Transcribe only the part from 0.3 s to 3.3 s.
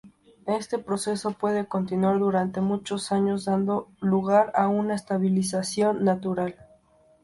Este proceso puede continuar durante muchos